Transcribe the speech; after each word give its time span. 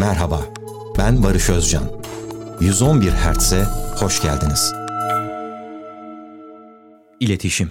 Merhaba, 0.00 0.54
ben 0.98 1.22
Barış 1.22 1.50
Özcan. 1.50 2.02
111 2.60 3.10
Hertz'e 3.10 3.64
hoş 3.94 4.22
geldiniz. 4.22 4.72
İletişim. 7.20 7.70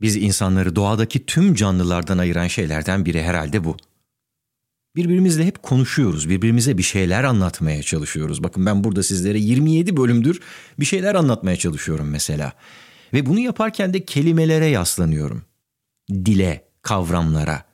Biz 0.00 0.16
insanları 0.16 0.76
doğadaki 0.76 1.26
tüm 1.26 1.54
canlılardan 1.54 2.18
ayıran 2.18 2.46
şeylerden 2.46 3.04
biri 3.04 3.22
herhalde 3.22 3.64
bu. 3.64 3.76
Birbirimizle 4.96 5.46
hep 5.46 5.62
konuşuyoruz, 5.62 6.28
birbirimize 6.28 6.78
bir 6.78 6.82
şeyler 6.82 7.24
anlatmaya 7.24 7.82
çalışıyoruz. 7.82 8.42
Bakın 8.42 8.66
ben 8.66 8.84
burada 8.84 9.02
sizlere 9.02 9.38
27 9.38 9.96
bölümdür 9.96 10.40
bir 10.80 10.84
şeyler 10.84 11.14
anlatmaya 11.14 11.56
çalışıyorum 11.56 12.10
mesela. 12.10 12.52
Ve 13.12 13.26
bunu 13.26 13.38
yaparken 13.38 13.94
de 13.94 14.04
kelimelere 14.04 14.66
yaslanıyorum. 14.66 15.42
Dile, 16.10 16.68
kavramlara. 16.82 17.65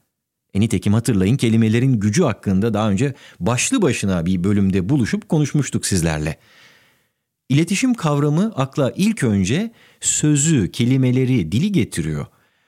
E 0.55 0.61
nitekim 0.61 0.95
hatırlayın 0.95 1.37
kelimelerin 1.37 2.01
gücü 2.01 2.23
hakkında 2.23 2.75
daha 2.75 2.91
önce 2.91 3.15
başlı 3.41 3.83
başına 3.83 4.27
bir 4.27 4.45
bölümde 4.45 4.89
buluşup 4.89 5.29
konuşmuştuk 5.29 5.87
sizlerle. 5.87 6.39
İletişim 7.49 7.95
kavramı 7.95 8.53
akla 8.57 8.93
ilk 8.97 9.25
önce 9.25 9.73
sözü, 10.01 10.71
kelimeleri, 10.73 11.53
dili 11.53 11.73
getiriyor. 11.73 12.27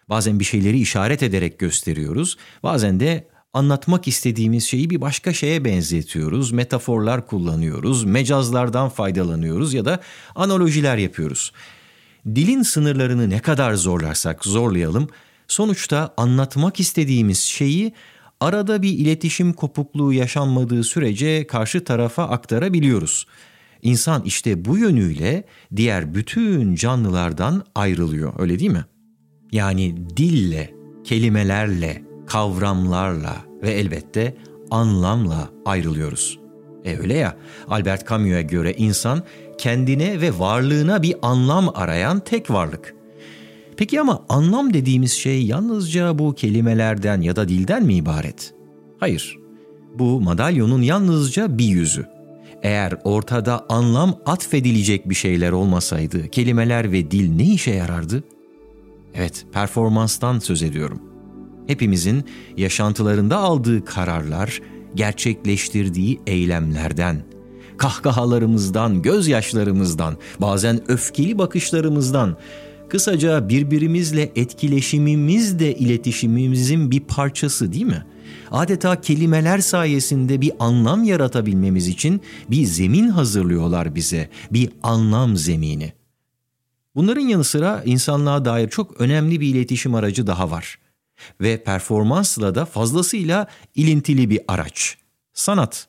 Bazen 0.09 0.41
bir 0.41 0.45
şeyleri 0.45 0.81
işaret 0.81 1.23
ederek 1.23 1.59
gösteriyoruz. 1.59 2.37
Bazen 2.63 3.01
de 3.01 3.29
anlatmak 3.53 4.09
istediğimiz 4.09 4.65
şeyi 4.65 4.91
bir 4.91 5.01
başka 5.01 5.33
şeye 5.33 5.65
benzetiyoruz. 5.65 6.53
Metaforlar 6.53 7.27
kullanıyoruz, 7.27 8.05
mecazlardan 8.05 8.89
faydalanıyoruz 8.89 9.75
ya 9.75 9.85
da 9.85 10.01
analojiler 10.35 10.97
yapıyoruz. 10.97 11.53
Dilin 12.27 12.63
sınırlarını 12.63 13.31
ne 13.31 13.39
kadar 13.39 13.75
zorlarsak 13.75 14.45
zorlayalım, 14.45 15.09
sonuçta 15.49 16.15
anlatmak 16.17 16.81
istediğimiz 16.81 17.39
şeyi 17.39 17.93
arada 18.41 18.83
bir 18.83 18.99
iletişim 18.99 19.53
kopukluğu 19.53 20.13
yaşanmadığı 20.13 20.85
sürece 20.85 21.47
karşı 21.47 21.85
tarafa 21.85 22.25
aktarabiliyoruz. 22.25 23.27
İnsan 23.83 24.23
işte 24.25 24.65
bu 24.65 24.79
yönüyle 24.79 25.45
diğer 25.77 26.15
bütün 26.15 26.75
canlılardan 26.75 27.65
ayrılıyor, 27.75 28.33
öyle 28.39 28.59
değil 28.59 28.71
mi? 28.71 28.85
Yani 29.53 29.97
dille, 30.17 30.75
kelimelerle, 31.05 32.03
kavramlarla 32.27 33.37
ve 33.63 33.71
elbette 33.71 34.37
anlamla 34.71 35.51
ayrılıyoruz. 35.65 36.39
E 36.85 36.99
öyle 36.99 37.15
ya, 37.15 37.37
Albert 37.69 38.09
Camus'a 38.09 38.41
göre 38.41 38.73
insan 38.73 39.23
kendine 39.59 40.21
ve 40.21 40.39
varlığına 40.39 41.03
bir 41.03 41.15
anlam 41.23 41.71
arayan 41.75 42.21
tek 42.21 42.51
varlık. 42.51 42.95
Peki 43.77 44.01
ama 44.01 44.25
anlam 44.29 44.75
dediğimiz 44.75 45.13
şey 45.13 45.47
yalnızca 45.47 46.19
bu 46.19 46.35
kelimelerden 46.35 47.21
ya 47.21 47.37
da 47.37 47.49
dilden 47.49 47.85
mi 47.85 47.95
ibaret? 47.95 48.55
Hayır. 49.01 49.39
Bu 49.99 50.21
madalyonun 50.21 50.83
yalnızca 50.83 51.59
bir 51.59 51.65
yüzü. 51.65 52.07
Eğer 52.63 52.95
ortada 53.05 53.67
anlam 53.69 54.19
atfedilecek 54.27 55.09
bir 55.09 55.15
şeyler 55.15 55.53
olmasaydı 55.53 56.29
kelimeler 56.29 56.93
ve 56.93 57.11
dil 57.11 57.31
ne 57.37 57.45
işe 57.45 57.71
yarardı? 57.71 58.25
Evet, 59.15 59.47
performanstan 59.53 60.39
söz 60.39 60.63
ediyorum. 60.63 61.03
Hepimizin 61.67 62.25
yaşantılarında 62.57 63.37
aldığı 63.37 63.85
kararlar, 63.85 64.61
gerçekleştirdiği 64.95 66.21
eylemlerden, 66.27 67.23
kahkahalarımızdan, 67.77 69.03
gözyaşlarımızdan, 69.03 70.17
bazen 70.41 70.91
öfkeli 70.91 71.39
bakışlarımızdan, 71.39 72.37
kısaca 72.89 73.49
birbirimizle 73.49 74.33
etkileşimimiz 74.37 75.59
de 75.59 75.75
iletişimimizin 75.75 76.91
bir 76.91 77.01
parçası 77.01 77.73
değil 77.73 77.87
mi? 77.87 78.05
Adeta 78.51 79.01
kelimeler 79.01 79.59
sayesinde 79.59 80.41
bir 80.41 80.53
anlam 80.59 81.05
yaratabilmemiz 81.05 81.89
için 81.89 82.21
bir 82.51 82.65
zemin 82.65 83.09
hazırlıyorlar 83.09 83.95
bize, 83.95 84.29
bir 84.51 84.71
anlam 84.83 85.37
zemini. 85.37 85.93
Bunların 86.95 87.21
yanı 87.21 87.45
sıra 87.45 87.83
insanlığa 87.85 88.45
dair 88.45 88.69
çok 88.69 89.01
önemli 89.01 89.41
bir 89.41 89.55
iletişim 89.55 89.95
aracı 89.95 90.27
daha 90.27 90.51
var 90.51 90.79
ve 91.41 91.63
performansla 91.65 92.55
da 92.55 92.65
fazlasıyla 92.65 93.47
ilintili 93.75 94.31
bir 94.31 94.41
araç. 94.49 94.97
Sanat. 95.33 95.87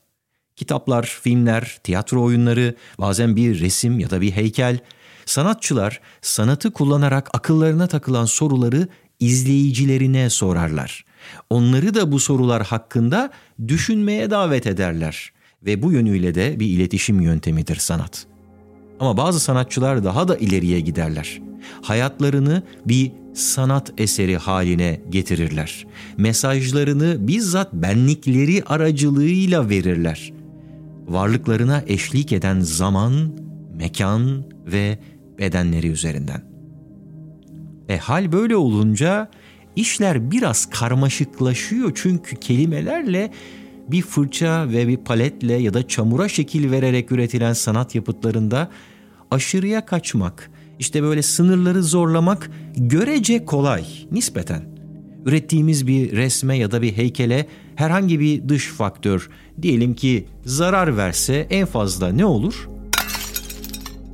Kitaplar, 0.56 1.18
filmler, 1.22 1.78
tiyatro 1.84 2.22
oyunları, 2.22 2.74
bazen 2.98 3.36
bir 3.36 3.60
resim 3.60 3.98
ya 3.98 4.10
da 4.10 4.20
bir 4.20 4.30
heykel. 4.30 4.78
Sanatçılar 5.26 6.00
sanatı 6.22 6.70
kullanarak 6.70 7.30
akıllarına 7.34 7.86
takılan 7.86 8.24
soruları 8.24 8.88
izleyicilerine 9.20 10.30
sorarlar. 10.30 11.04
Onları 11.50 11.94
da 11.94 12.12
bu 12.12 12.20
sorular 12.20 12.62
hakkında 12.62 13.30
düşünmeye 13.68 14.30
davet 14.30 14.66
ederler 14.66 15.32
ve 15.62 15.82
bu 15.82 15.92
yönüyle 15.92 16.34
de 16.34 16.60
bir 16.60 16.66
iletişim 16.66 17.20
yöntemidir 17.20 17.76
sanat. 17.76 18.26
Ama 19.00 19.16
bazı 19.16 19.40
sanatçılar 19.40 20.04
daha 20.04 20.28
da 20.28 20.36
ileriye 20.36 20.80
giderler. 20.80 21.40
Hayatlarını 21.82 22.62
bir 22.86 23.12
sanat 23.34 23.92
eseri 23.98 24.36
haline 24.36 25.00
getirirler. 25.10 25.86
Mesajlarını 26.18 27.28
bizzat 27.28 27.72
benlikleri 27.72 28.62
aracılığıyla 28.66 29.68
verirler. 29.68 30.32
Varlıklarına 31.06 31.82
eşlik 31.86 32.32
eden 32.32 32.60
zaman, 32.60 33.32
mekan 33.78 34.44
ve 34.66 34.98
bedenleri 35.38 35.88
üzerinden. 35.88 36.42
E 37.88 37.96
hal 37.96 38.32
böyle 38.32 38.56
olunca 38.56 39.30
işler 39.76 40.30
biraz 40.30 40.70
karmaşıklaşıyor 40.70 41.92
çünkü 41.94 42.36
kelimelerle 42.36 43.30
bir 43.88 44.02
fırça 44.02 44.68
ve 44.68 44.88
bir 44.88 44.96
paletle 44.96 45.54
ya 45.54 45.74
da 45.74 45.88
çamura 45.88 46.28
şekil 46.28 46.70
vererek 46.70 47.12
üretilen 47.12 47.52
sanat 47.52 47.94
yapıtlarında 47.94 48.70
aşırıya 49.30 49.86
kaçmak, 49.86 50.50
işte 50.78 51.02
böyle 51.02 51.22
sınırları 51.22 51.82
zorlamak 51.82 52.50
görece 52.76 53.44
kolay 53.44 53.84
nispeten. 54.10 54.62
Ürettiğimiz 55.24 55.86
bir 55.86 56.12
resme 56.12 56.58
ya 56.58 56.70
da 56.70 56.82
bir 56.82 56.92
heykele 56.92 57.46
herhangi 57.74 58.20
bir 58.20 58.48
dış 58.48 58.66
faktör 58.66 59.30
diyelim 59.62 59.94
ki 59.94 60.26
zarar 60.44 60.96
verse 60.96 61.46
en 61.50 61.66
fazla 61.66 62.08
ne 62.08 62.24
olur? 62.24 62.68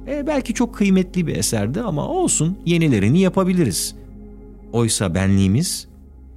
E, 0.06 0.26
belki 0.26 0.54
çok 0.54 0.74
kıymetli 0.74 1.26
bir 1.26 1.36
eserdi 1.36 1.80
ama 1.80 2.08
olsun 2.08 2.58
yenilerini 2.66 3.20
yapabiliriz. 3.20 3.94
Oysa 4.72 5.14
benliğimiz, 5.14 5.88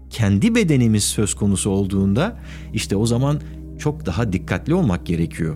kendi 0.09 0.55
bedenimiz 0.55 1.03
söz 1.03 1.33
konusu 1.33 1.69
olduğunda 1.69 2.39
işte 2.73 2.95
o 2.95 3.05
zaman 3.05 3.41
çok 3.79 4.05
daha 4.05 4.33
dikkatli 4.33 4.73
olmak 4.73 5.05
gerekiyor. 5.05 5.55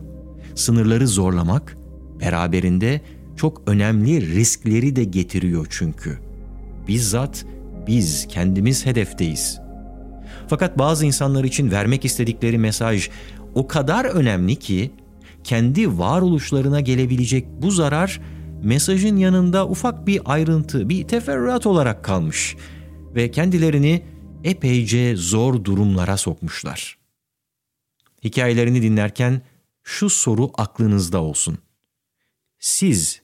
Sınırları 0.55 1.07
zorlamak 1.07 1.77
beraberinde 2.19 3.01
çok 3.35 3.61
önemli 3.67 4.35
riskleri 4.35 4.95
de 4.95 5.03
getiriyor 5.03 5.67
çünkü. 5.69 6.19
Bizzat 6.87 7.45
biz 7.87 8.27
kendimiz 8.27 8.85
hedefteyiz. 8.85 9.59
Fakat 10.47 10.77
bazı 10.77 11.05
insanlar 11.05 11.43
için 11.43 11.71
vermek 11.71 12.05
istedikleri 12.05 12.57
mesaj 12.57 13.09
o 13.55 13.67
kadar 13.67 14.05
önemli 14.05 14.55
ki 14.55 14.91
kendi 15.43 15.97
varoluşlarına 15.97 16.79
gelebilecek 16.79 17.47
bu 17.47 17.71
zarar 17.71 18.21
mesajın 18.63 19.17
yanında 19.17 19.67
ufak 19.67 20.07
bir 20.07 20.21
ayrıntı, 20.25 20.89
bir 20.89 21.07
teferruat 21.07 21.65
olarak 21.65 22.03
kalmış 22.03 22.55
ve 23.15 23.31
kendilerini 23.31 24.03
epeyce 24.43 25.15
zor 25.15 25.63
durumlara 25.63 26.17
sokmuşlar. 26.17 26.97
Hikayelerini 28.23 28.81
dinlerken 28.81 29.41
şu 29.83 30.09
soru 30.09 30.51
aklınızda 30.57 31.21
olsun. 31.21 31.57
siz 32.59 33.21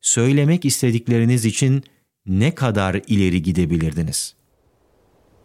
söylemek 0.00 0.64
istedikleriniz 0.64 1.44
için 1.44 1.82
ne 2.26 2.54
kadar 2.54 2.94
ileri 3.06 3.42
gidebilirdiniz? 3.42 4.37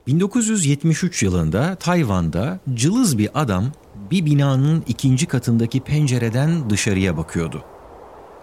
1973 0.08 1.24
yılında 1.24 1.76
Tayvan'da 1.76 2.60
cılız 2.74 3.18
bir 3.18 3.30
adam 3.34 3.72
bir 4.12 4.26
binanın 4.26 4.84
ikinci 4.88 5.26
katındaki 5.26 5.80
pencereden 5.80 6.70
dışarıya 6.70 7.18
bakıyordu. 7.18 7.64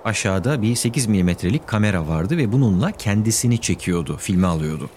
Aşağıda 0.05 0.63
bir 0.63 0.75
8 0.75 1.07
milimetrelik 1.07 1.67
kamera 1.67 2.09
vardı 2.09 2.37
ve 2.37 2.53
bununla 2.53 2.93
kendisini 2.93 3.61
çekiyordu, 3.61 4.17
filme 4.17 4.47
alıyordu. 4.47 4.91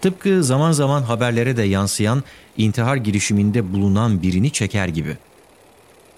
Tıpkı 0.00 0.44
zaman 0.44 0.72
zaman 0.72 1.02
haberlere 1.02 1.56
de 1.56 1.62
yansıyan 1.62 2.22
intihar 2.56 2.96
girişiminde 2.96 3.72
bulunan 3.72 4.22
birini 4.22 4.50
çeker 4.50 4.88
gibi. 4.88 5.16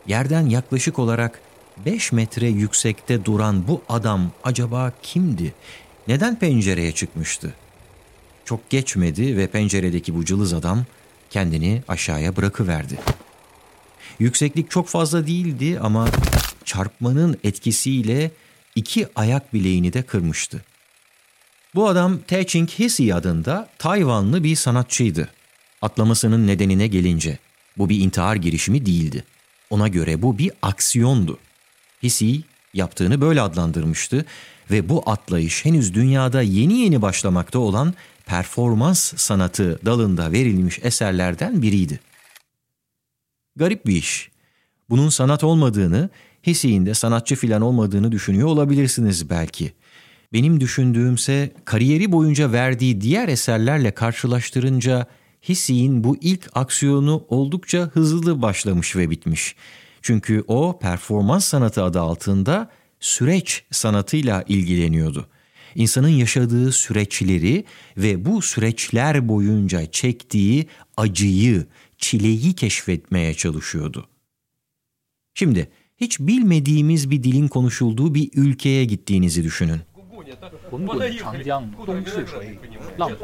Yerden 0.06 0.46
yaklaşık 0.46 0.98
olarak 0.98 1.40
5 1.86 2.12
metre 2.12 2.46
yüksekte 2.46 3.24
duran 3.24 3.68
bu 3.68 3.82
adam 3.88 4.30
acaba 4.44 4.92
kimdi? 5.02 5.54
Neden 6.08 6.38
pencereye 6.38 6.92
çıkmıştı? 6.92 7.54
Çok 8.46 8.70
geçmedi 8.70 9.36
ve 9.36 9.46
penceredeki 9.46 10.14
bu 10.14 10.24
cılız 10.24 10.52
adam 10.52 10.84
kendini 11.30 11.82
aşağıya 11.88 12.36
bırakıverdi. 12.36 12.98
Yükseklik 14.18 14.70
çok 14.70 14.88
fazla 14.88 15.26
değildi 15.26 15.80
ama 15.80 16.08
çarpmanın 16.64 17.38
etkisiyle 17.44 18.30
iki 18.74 19.08
ayak 19.16 19.54
bileğini 19.54 19.92
de 19.92 20.02
kırmıştı. 20.02 20.64
Bu 21.74 21.88
adam 21.88 22.18
Tae-Ching 22.28 22.68
Hsi 22.68 23.14
adında 23.14 23.68
Tayvanlı 23.78 24.44
bir 24.44 24.56
sanatçıydı. 24.56 25.28
Atlamasının 25.82 26.46
nedenine 26.46 26.86
gelince 26.86 27.38
bu 27.78 27.88
bir 27.88 28.00
intihar 28.00 28.36
girişimi 28.36 28.86
değildi. 28.86 29.24
Ona 29.70 29.88
göre 29.88 30.22
bu 30.22 30.38
bir 30.38 30.50
aksiyondu. 30.62 31.38
Hsi 32.02 32.42
yaptığını 32.74 33.20
böyle 33.20 33.40
adlandırmıştı 33.40 34.24
ve 34.70 34.88
bu 34.88 35.02
atlayış 35.06 35.64
henüz 35.64 35.94
dünyada 35.94 36.42
yeni 36.42 36.78
yeni 36.78 37.02
başlamakta 37.02 37.58
olan 37.58 37.94
performans 38.26 39.14
sanatı 39.16 39.80
dalında 39.84 40.32
verilmiş 40.32 40.78
eserlerden 40.82 41.62
biriydi. 41.62 42.00
Garip 43.56 43.86
bir 43.86 43.96
iş. 43.96 44.30
Bunun 44.90 45.08
sanat 45.08 45.44
olmadığını, 45.44 46.10
Hesi'nin 46.42 46.92
sanatçı 46.92 47.36
filan 47.36 47.62
olmadığını 47.62 48.12
düşünüyor 48.12 48.48
olabilirsiniz 48.48 49.30
belki. 49.30 49.72
Benim 50.32 50.60
düşündüğümse 50.60 51.52
kariyeri 51.64 52.12
boyunca 52.12 52.52
verdiği 52.52 53.00
diğer 53.00 53.28
eserlerle 53.28 53.90
karşılaştırınca 53.90 55.06
Hesi'nin 55.40 56.04
bu 56.04 56.16
ilk 56.20 56.50
aksiyonu 56.54 57.24
oldukça 57.28 57.90
hızlı 57.92 58.42
başlamış 58.42 58.96
ve 58.96 59.10
bitmiş. 59.10 59.56
Çünkü 60.02 60.44
o 60.46 60.78
performans 60.78 61.44
sanatı 61.44 61.82
adı 61.82 62.00
altında 62.00 62.70
süreç 63.00 63.64
sanatıyla 63.70 64.44
ilgileniyordu. 64.48 65.28
İnsanın 65.76 66.08
yaşadığı 66.08 66.72
süreçleri 66.72 67.64
ve 67.96 68.24
bu 68.24 68.42
süreçler 68.42 69.28
boyunca 69.28 69.86
çektiği 69.86 70.66
acıyı, 70.96 71.66
çileyi 71.98 72.52
keşfetmeye 72.52 73.34
çalışıyordu. 73.34 74.08
Şimdi 75.34 75.68
hiç 75.96 76.20
bilmediğimiz 76.20 77.10
bir 77.10 77.22
dilin 77.22 77.48
konuşulduğu 77.48 78.14
bir 78.14 78.30
ülkeye 78.34 78.84
gittiğinizi 78.84 79.44
düşünün. 79.44 79.80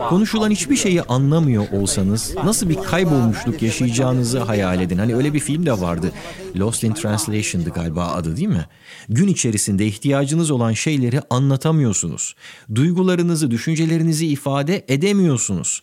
Konuşulan 0.09 0.51
hiçbir 0.51 0.77
şeyi 0.77 1.03
anlamıyor 1.03 1.71
olsanız 1.73 2.35
nasıl 2.45 2.69
bir 2.69 2.77
kaybolmuşluk 2.77 3.63
yaşayacağınızı 3.63 4.39
hayal 4.39 4.81
edin. 4.81 4.99
Hani 4.99 5.15
öyle 5.15 5.35
bir 5.35 5.41
film 5.41 5.67
de 5.67 5.81
vardı. 5.81 6.13
Lost 6.57 6.85
in 6.85 6.93
Translation'dı 6.93 7.71
galiba 7.71 8.07
adı 8.07 8.37
değil 8.37 8.49
mi? 8.49 8.67
Gün 9.09 9.29
içerisinde 9.29 9.87
ihtiyacınız 9.87 10.51
olan 10.51 10.73
şeyleri 10.73 11.21
anlatamıyorsunuz. 11.31 12.35
Duygularınızı, 12.75 13.51
düşüncelerinizi 13.51 14.27
ifade 14.27 14.85
edemiyorsunuz. 14.89 15.83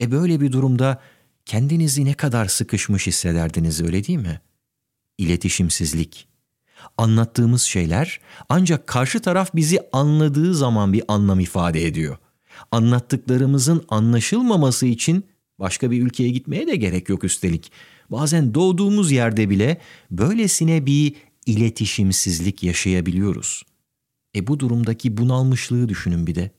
E 0.00 0.10
böyle 0.10 0.40
bir 0.40 0.52
durumda 0.52 1.00
kendinizi 1.46 2.04
ne 2.04 2.14
kadar 2.14 2.46
sıkışmış 2.46 3.06
hissederdiniz 3.06 3.80
öyle 3.80 4.04
değil 4.04 4.18
mi? 4.18 4.40
İletişimsizlik. 5.18 6.31
Anlattığımız 6.98 7.62
şeyler 7.62 8.20
ancak 8.48 8.86
karşı 8.86 9.20
taraf 9.20 9.54
bizi 9.54 9.80
anladığı 9.92 10.54
zaman 10.54 10.92
bir 10.92 11.02
anlam 11.08 11.40
ifade 11.40 11.86
ediyor. 11.86 12.16
Anlattıklarımızın 12.70 13.84
anlaşılmaması 13.88 14.86
için 14.86 15.24
başka 15.58 15.90
bir 15.90 16.02
ülkeye 16.02 16.28
gitmeye 16.28 16.66
de 16.66 16.76
gerek 16.76 17.08
yok 17.08 17.24
üstelik. 17.24 17.72
Bazen 18.10 18.54
doğduğumuz 18.54 19.12
yerde 19.12 19.50
bile 19.50 19.80
böylesine 20.10 20.86
bir 20.86 21.14
iletişimsizlik 21.46 22.62
yaşayabiliyoruz. 22.62 23.62
E 24.36 24.46
bu 24.46 24.60
durumdaki 24.60 25.16
bunalmışlığı 25.16 25.88
düşünün 25.88 26.26
bir 26.26 26.34
de. 26.34 26.50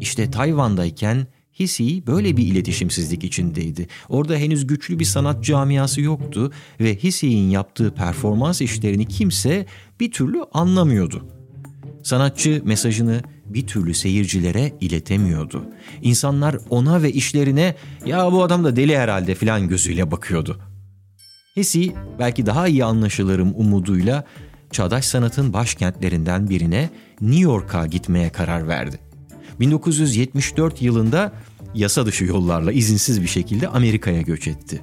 İşte 0.00 0.30
Tayvan'dayken 0.30 1.26
Hisi 1.60 2.06
böyle 2.06 2.36
bir 2.36 2.46
iletişimsizlik 2.46 3.24
içindeydi. 3.24 3.88
Orada 4.08 4.36
henüz 4.36 4.66
güçlü 4.66 4.98
bir 4.98 5.04
sanat 5.04 5.44
camiası 5.44 6.00
yoktu 6.00 6.52
ve 6.80 6.96
Hisi'nin 6.96 7.50
yaptığı 7.50 7.94
performans 7.94 8.60
işlerini 8.60 9.08
kimse 9.08 9.66
bir 10.00 10.10
türlü 10.10 10.42
anlamıyordu. 10.52 11.26
Sanatçı 12.02 12.62
mesajını 12.64 13.22
bir 13.46 13.66
türlü 13.66 13.94
seyircilere 13.94 14.72
iletemiyordu. 14.80 15.64
İnsanlar 16.02 16.56
ona 16.70 17.02
ve 17.02 17.12
işlerine 17.12 17.74
ya 18.06 18.32
bu 18.32 18.42
adam 18.42 18.64
da 18.64 18.76
deli 18.76 18.98
herhalde 18.98 19.34
filan 19.34 19.68
gözüyle 19.68 20.10
bakıyordu. 20.10 20.60
Hesi 21.54 21.94
belki 22.18 22.46
daha 22.46 22.68
iyi 22.68 22.84
anlaşılırım 22.84 23.52
umuduyla 23.56 24.24
çağdaş 24.70 25.04
sanatın 25.04 25.52
başkentlerinden 25.52 26.50
birine 26.50 26.90
New 27.20 27.42
York'a 27.42 27.86
gitmeye 27.86 28.30
karar 28.30 28.68
verdi. 28.68 28.98
1974 29.60 30.82
yılında 30.82 31.32
yasa 31.74 32.06
dışı 32.06 32.24
yollarla 32.24 32.72
izinsiz 32.72 33.22
bir 33.22 33.26
şekilde 33.26 33.68
Amerika'ya 33.68 34.22
göç 34.22 34.48
etti. 34.48 34.82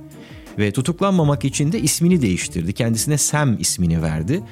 Ve 0.58 0.72
tutuklanmamak 0.72 1.46
için 1.46 1.72
de 1.72 1.80
ismini 1.80 2.22
değiştirdi. 2.22 2.74
Kendisine 2.74 3.18
Sam 3.18 3.60
ismini 3.60 4.02
verdi 4.02 4.44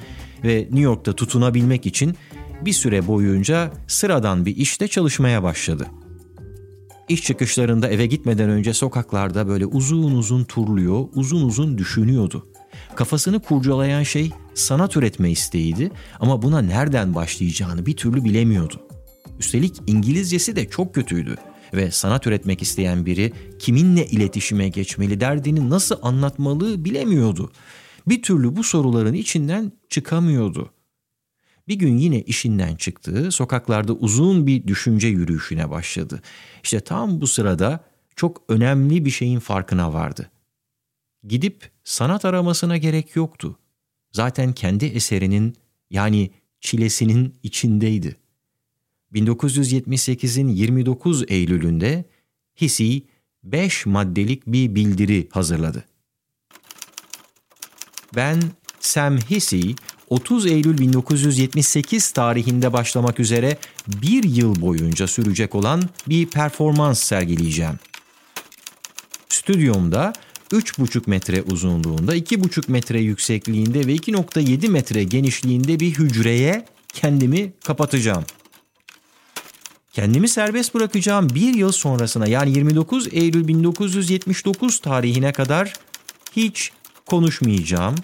ve 0.44 0.58
New 0.60 0.80
York'ta 0.80 1.12
tutunabilmek 1.12 1.86
için 1.86 2.14
bir 2.64 2.72
süre 2.72 3.06
boyunca 3.06 3.72
sıradan 3.86 4.46
bir 4.46 4.56
işte 4.56 4.88
çalışmaya 4.88 5.42
başladı. 5.42 5.86
İş 7.08 7.22
çıkışlarında 7.22 7.88
eve 7.88 8.06
gitmeden 8.06 8.50
önce 8.50 8.74
sokaklarda 8.74 9.48
böyle 9.48 9.66
uzun 9.66 10.12
uzun 10.12 10.44
turluyor, 10.44 11.04
uzun 11.14 11.42
uzun 11.42 11.78
düşünüyordu. 11.78 12.46
Kafasını 12.96 13.40
kurcalayan 13.40 14.02
şey 14.02 14.30
sanat 14.54 14.96
üretme 14.96 15.30
isteğiydi 15.30 15.90
ama 16.20 16.42
buna 16.42 16.62
nereden 16.62 17.14
başlayacağını 17.14 17.86
bir 17.86 17.96
türlü 17.96 18.24
bilemiyordu. 18.24 18.89
Üstelik 19.40 19.76
İngilizcesi 19.86 20.56
de 20.56 20.68
çok 20.68 20.94
kötüydü 20.94 21.36
ve 21.74 21.90
sanat 21.90 22.26
üretmek 22.26 22.62
isteyen 22.62 23.06
biri 23.06 23.32
kiminle 23.58 24.06
iletişime 24.06 24.68
geçmeli, 24.68 25.20
derdini 25.20 25.70
nasıl 25.70 25.96
anlatmalı 26.02 26.84
bilemiyordu. 26.84 27.52
Bir 28.06 28.22
türlü 28.22 28.56
bu 28.56 28.64
soruların 28.64 29.14
içinden 29.14 29.72
çıkamıyordu. 29.88 30.72
Bir 31.68 31.74
gün 31.74 31.96
yine 31.96 32.22
işinden 32.22 32.76
çıktı, 32.76 33.32
sokaklarda 33.32 33.92
uzun 33.92 34.46
bir 34.46 34.66
düşünce 34.66 35.08
yürüyüşüne 35.08 35.70
başladı. 35.70 36.22
İşte 36.62 36.80
tam 36.80 37.20
bu 37.20 37.26
sırada 37.26 37.84
çok 38.16 38.42
önemli 38.48 39.04
bir 39.04 39.10
şeyin 39.10 39.38
farkına 39.38 39.92
vardı. 39.92 40.30
Gidip 41.24 41.70
sanat 41.84 42.24
aramasına 42.24 42.76
gerek 42.76 43.16
yoktu. 43.16 43.58
Zaten 44.12 44.52
kendi 44.52 44.84
eserinin 44.86 45.56
yani 45.90 46.30
çilesinin 46.60 47.34
içindeydi. 47.42 48.19
1978'in 49.14 50.48
29 50.48 51.24
Eylül'ünde 51.28 52.04
Hisi 52.60 53.02
5 53.44 53.86
maddelik 53.86 54.46
bir 54.46 54.74
bildiri 54.74 55.28
hazırladı. 55.30 55.84
Ben 58.14 58.42
Sam 58.80 59.18
Hisi 59.18 59.74
30 60.08 60.46
Eylül 60.46 60.78
1978 60.78 62.10
tarihinde 62.10 62.72
başlamak 62.72 63.20
üzere 63.20 63.58
bir 63.86 64.24
yıl 64.24 64.60
boyunca 64.60 65.06
sürecek 65.06 65.54
olan 65.54 65.82
bir 66.08 66.26
performans 66.26 67.02
sergileyeceğim. 67.02 67.78
Stüdyomda 69.28 70.12
3,5 70.50 71.02
metre 71.06 71.42
uzunluğunda, 71.42 72.16
2,5 72.16 72.70
metre 72.70 73.00
yüksekliğinde 73.00 73.86
ve 73.86 73.94
2,7 73.94 74.68
metre 74.68 75.04
genişliğinde 75.04 75.80
bir 75.80 75.90
hücreye 75.90 76.64
kendimi 76.92 77.52
kapatacağım. 77.64 78.24
Kendimi 80.00 80.28
serbest 80.28 80.74
bırakacağım 80.74 81.28
bir 81.34 81.54
yıl 81.54 81.72
sonrasına 81.72 82.26
yani 82.26 82.50
29 82.50 83.08
Eylül 83.12 83.48
1979 83.48 84.80
tarihine 84.80 85.32
kadar 85.32 85.72
hiç 86.36 86.72
konuşmayacağım, 87.06 87.94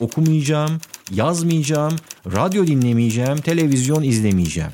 okumayacağım, 0.00 0.80
yazmayacağım, 1.10 1.96
radyo 2.26 2.66
dinlemeyeceğim, 2.66 3.36
televizyon 3.36 4.02
izlemeyeceğim. 4.02 4.70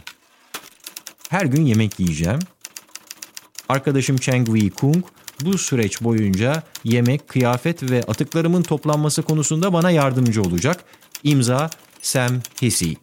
Her 1.28 1.45
gün 1.45 1.66
yemek 1.66 2.00
yiyeceğim. 2.00 2.38
Arkadaşım 3.69 4.16
Cheng 4.16 4.47
Wei 4.47 4.71
Kung 4.71 5.04
bu 5.45 5.59
süreç 5.59 6.02
boyunca 6.02 6.62
yemek, 6.85 7.28
kıyafet 7.28 7.90
ve 7.90 8.02
atıklarımın 8.02 8.62
toplanması 8.62 9.23
konusunda 9.23 9.73
bana 9.73 9.90
yardımcı 9.90 10.43
olacak. 10.43 10.85
İmza 11.25 11.71
Sam 12.02 12.40
Hissey. 12.62 12.97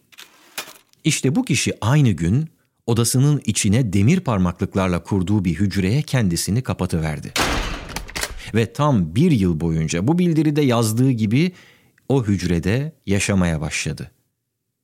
İşte 1.04 1.34
bu 1.34 1.44
kişi 1.44 1.72
aynı 1.80 2.10
gün 2.10 2.51
odasının 2.86 3.42
içine 3.44 3.92
demir 3.92 4.20
parmaklıklarla 4.20 5.02
kurduğu 5.02 5.44
bir 5.44 5.54
hücreye 5.54 6.02
kendisini 6.02 6.62
kapatıverdi. 6.62 7.32
Ve 8.54 8.72
tam 8.72 9.14
bir 9.14 9.30
yıl 9.30 9.60
boyunca 9.60 10.08
bu 10.08 10.18
bildiride 10.18 10.62
yazdığı 10.62 11.10
gibi 11.10 11.52
o 12.08 12.24
hücrede 12.24 12.92
yaşamaya 13.06 13.60
başladı. 13.60 14.10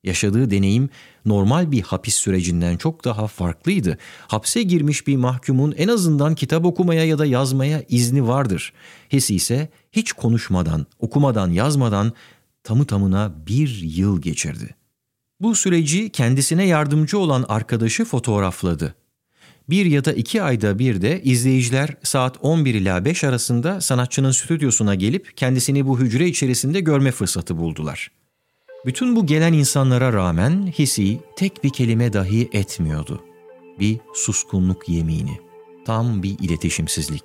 Yaşadığı 0.03 0.51
deneyim 0.51 0.89
normal 1.25 1.71
bir 1.71 1.81
hapis 1.81 2.15
sürecinden 2.15 2.77
çok 2.77 3.05
daha 3.05 3.27
farklıydı. 3.27 3.97
Hapse 4.27 4.63
girmiş 4.63 5.07
bir 5.07 5.15
mahkumun 5.15 5.73
en 5.77 5.87
azından 5.87 6.35
kitap 6.35 6.65
okumaya 6.65 7.05
ya 7.05 7.17
da 7.17 7.25
yazmaya 7.25 7.83
izni 7.89 8.27
vardır. 8.27 8.73
Hesi 9.09 9.35
ise 9.35 9.69
hiç 9.91 10.13
konuşmadan, 10.13 10.85
okumadan, 10.99 11.51
yazmadan 11.51 12.13
tamı 12.63 12.85
tamına 12.85 13.33
bir 13.47 13.81
yıl 13.83 14.21
geçirdi. 14.21 14.75
Bu 15.39 15.55
süreci 15.55 16.09
kendisine 16.09 16.65
yardımcı 16.65 17.19
olan 17.19 17.45
arkadaşı 17.49 18.05
fotoğrafladı. 18.05 18.95
Bir 19.69 19.85
ya 19.85 20.05
da 20.05 20.13
iki 20.13 20.41
ayda 20.43 20.79
bir 20.79 21.01
de 21.01 21.21
izleyiciler 21.23 21.95
saat 22.03 22.37
11 22.41 22.73
ila 22.73 23.05
5 23.05 23.23
arasında 23.23 23.81
sanatçının 23.81 24.31
stüdyosuna 24.31 24.95
gelip 24.95 25.37
kendisini 25.37 25.87
bu 25.87 25.99
hücre 25.99 26.27
içerisinde 26.27 26.79
görme 26.79 27.11
fırsatı 27.11 27.57
buldular. 27.57 28.11
Bütün 28.85 29.15
bu 29.15 29.25
gelen 29.25 29.53
insanlara 29.53 30.13
rağmen 30.13 30.73
Hisi 30.79 31.19
tek 31.35 31.63
bir 31.63 31.69
kelime 31.69 32.13
dahi 32.13 32.49
etmiyordu. 32.53 33.23
Bir 33.79 33.97
suskunluk 34.13 34.89
yemini. 34.89 35.39
Tam 35.85 36.23
bir 36.23 36.35
iletişimsizlik. 36.39 37.23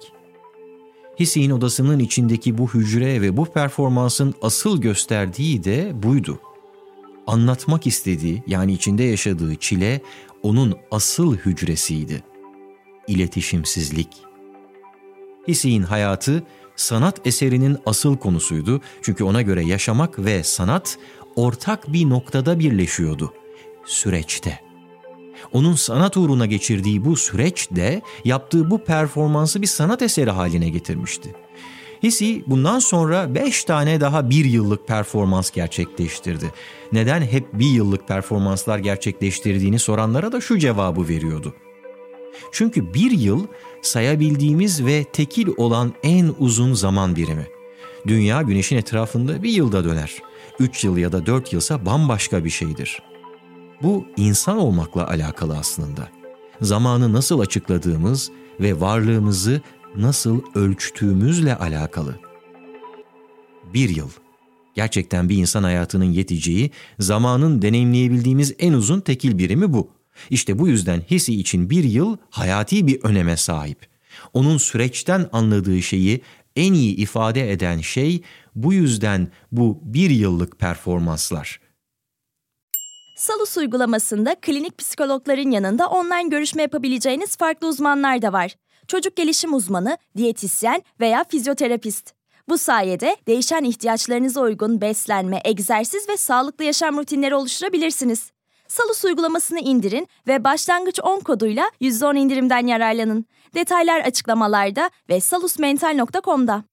Hisi'nin 1.20 1.50
odasının 1.50 1.98
içindeki 1.98 2.58
bu 2.58 2.68
hücre 2.68 3.20
ve 3.20 3.36
bu 3.36 3.44
performansın 3.44 4.34
asıl 4.42 4.80
gösterdiği 4.80 5.64
de 5.64 5.92
buydu. 6.02 6.40
Anlatmak 7.26 7.86
istediği 7.86 8.42
yani 8.46 8.72
içinde 8.72 9.02
yaşadığı 9.02 9.56
çile 9.56 10.00
onun 10.42 10.74
asıl 10.90 11.36
hücresiydi. 11.36 12.22
İletişimsizlik. 13.08 14.08
Hisi'nin 15.48 15.82
hayatı 15.82 16.42
sanat 16.76 17.26
eserinin 17.26 17.78
asıl 17.86 18.16
konusuydu 18.16 18.80
çünkü 19.02 19.24
ona 19.24 19.42
göre 19.42 19.64
yaşamak 19.64 20.18
ve 20.18 20.42
sanat 20.42 20.98
ortak 21.36 21.92
bir 21.92 22.10
noktada 22.10 22.58
birleşiyordu. 22.58 23.32
Süreçte. 23.84 24.60
Onun 25.52 25.74
sanat 25.74 26.16
uğruna 26.16 26.46
geçirdiği 26.46 27.04
bu 27.04 27.16
süreç 27.16 27.70
de 27.70 28.02
yaptığı 28.24 28.70
bu 28.70 28.84
performansı 28.84 29.62
bir 29.62 29.66
sanat 29.66 30.02
eseri 30.02 30.30
haline 30.30 30.68
getirmişti. 30.68 31.34
Hisi 32.02 32.44
bundan 32.46 32.78
sonra 32.78 33.34
5 33.34 33.64
tane 33.64 34.00
daha 34.00 34.30
bir 34.30 34.44
yıllık 34.44 34.88
performans 34.88 35.50
gerçekleştirdi. 35.50 36.52
Neden 36.92 37.22
hep 37.22 37.52
bir 37.52 37.70
yıllık 37.70 38.08
performanslar 38.08 38.78
gerçekleştirdiğini 38.78 39.78
soranlara 39.78 40.32
da 40.32 40.40
şu 40.40 40.58
cevabı 40.58 41.08
veriyordu. 41.08 41.54
Çünkü 42.52 42.94
bir 42.94 43.10
yıl 43.10 43.46
sayabildiğimiz 43.82 44.84
ve 44.84 45.04
tekil 45.04 45.48
olan 45.56 45.92
en 46.02 46.34
uzun 46.38 46.74
zaman 46.74 47.16
birimi. 47.16 47.46
Dünya 48.06 48.42
güneşin 48.42 48.76
etrafında 48.76 49.42
bir 49.42 49.50
yılda 49.50 49.84
döner. 49.84 50.22
3 50.58 50.84
yıl 50.84 50.96
ya 50.96 51.12
da 51.12 51.26
4 51.26 51.52
yılsa 51.52 51.86
bambaşka 51.86 52.44
bir 52.44 52.50
şeydir. 52.50 53.02
Bu 53.82 54.04
insan 54.16 54.58
olmakla 54.58 55.08
alakalı 55.08 55.58
aslında. 55.58 56.08
Zamanı 56.60 57.12
nasıl 57.12 57.40
açıkladığımız 57.40 58.30
ve 58.60 58.80
varlığımızı 58.80 59.60
nasıl 59.96 60.42
ölçtüğümüzle 60.54 61.56
alakalı. 61.56 62.14
Bir 63.74 63.88
yıl. 63.88 64.10
Gerçekten 64.74 65.28
bir 65.28 65.36
insan 65.36 65.62
hayatının 65.62 66.12
yeteceği, 66.12 66.70
zamanın 66.98 67.62
deneyimleyebildiğimiz 67.62 68.54
en 68.58 68.72
uzun 68.72 69.00
tekil 69.00 69.38
birimi 69.38 69.72
bu. 69.72 69.90
İşte 70.30 70.58
bu 70.58 70.68
yüzden 70.68 71.00
hissi 71.10 71.40
için 71.40 71.70
bir 71.70 71.84
yıl 71.84 72.16
hayati 72.30 72.86
bir 72.86 73.02
öneme 73.02 73.36
sahip. 73.36 73.86
Onun 74.32 74.58
süreçten 74.58 75.28
anladığı 75.32 75.82
şeyi 75.82 76.20
en 76.56 76.72
iyi 76.72 76.96
ifade 76.96 77.52
eden 77.52 77.78
şey 77.80 78.22
bu 78.54 78.72
yüzden 78.72 79.28
bu 79.52 79.80
bir 79.82 80.10
yıllık 80.10 80.58
performanslar. 80.58 81.60
Salus 83.16 83.56
uygulamasında 83.56 84.36
klinik 84.40 84.78
psikologların 84.78 85.50
yanında 85.50 85.88
online 85.88 86.28
görüşme 86.28 86.62
yapabileceğiniz 86.62 87.36
farklı 87.36 87.68
uzmanlar 87.68 88.22
da 88.22 88.32
var. 88.32 88.54
Çocuk 88.88 89.16
gelişim 89.16 89.54
uzmanı, 89.54 89.98
diyetisyen 90.16 90.82
veya 91.00 91.24
fizyoterapist. 91.28 92.12
Bu 92.48 92.58
sayede 92.58 93.16
değişen 93.26 93.64
ihtiyaçlarınıza 93.64 94.40
uygun 94.40 94.80
beslenme, 94.80 95.40
egzersiz 95.44 96.08
ve 96.08 96.16
sağlıklı 96.16 96.64
yaşam 96.64 96.98
rutinleri 96.98 97.34
oluşturabilirsiniz. 97.34 98.30
Salus 98.68 99.04
uygulamasını 99.04 99.60
indirin 99.60 100.08
ve 100.26 100.44
başlangıç 100.44 101.00
10 101.02 101.20
koduyla 101.20 101.70
%10 101.80 102.18
indirimden 102.18 102.66
yararlanın. 102.66 103.26
Detaylar 103.54 104.00
açıklamalarda 104.00 104.90
ve 105.08 105.20
salusmental.com'da. 105.20 106.64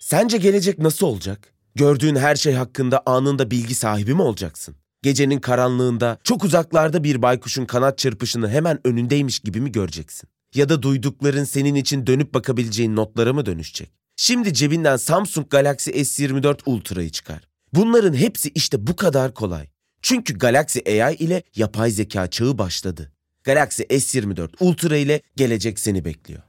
Sence 0.00 0.38
gelecek 0.38 0.78
nasıl 0.78 1.06
olacak? 1.06 1.54
Gördüğün 1.74 2.16
her 2.16 2.36
şey 2.36 2.52
hakkında 2.52 3.02
anında 3.06 3.50
bilgi 3.50 3.74
sahibi 3.74 4.14
mi 4.14 4.22
olacaksın? 4.22 4.76
Gecenin 5.02 5.40
karanlığında 5.40 6.18
çok 6.24 6.44
uzaklarda 6.44 7.04
bir 7.04 7.22
baykuşun 7.22 7.64
kanat 7.64 7.98
çırpışını 7.98 8.48
hemen 8.48 8.80
önündeymiş 8.84 9.38
gibi 9.40 9.60
mi 9.60 9.72
göreceksin? 9.72 10.28
Ya 10.54 10.68
da 10.68 10.82
duydukların 10.82 11.44
senin 11.44 11.74
için 11.74 12.06
dönüp 12.06 12.34
bakabileceğin 12.34 12.96
notlara 12.96 13.32
mı 13.32 13.46
dönüşecek? 13.46 13.90
Şimdi 14.16 14.54
cebinden 14.54 14.96
Samsung 14.96 15.50
Galaxy 15.50 15.90
S24 15.90 16.58
Ultra'yı 16.66 17.10
çıkar. 17.10 17.40
Bunların 17.72 18.14
hepsi 18.14 18.50
işte 18.54 18.86
bu 18.86 18.96
kadar 18.96 19.34
kolay. 19.34 19.66
Çünkü 20.02 20.38
Galaxy 20.38 21.02
AI 21.02 21.14
ile 21.14 21.42
yapay 21.56 21.90
zeka 21.90 22.30
çağı 22.30 22.58
başladı. 22.58 23.12
Galaxy 23.44 23.82
S24 23.82 24.48
Ultra 24.60 24.96
ile 24.96 25.20
gelecek 25.36 25.78
seni 25.78 26.04
bekliyor. 26.04 26.42